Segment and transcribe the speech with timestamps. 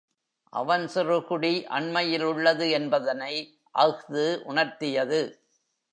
[0.53, 3.33] அவன் சிறுகுடி அண்மையில் உள்ளது என்பதனை
[3.71, 5.21] அஃது உணர்த்தியது.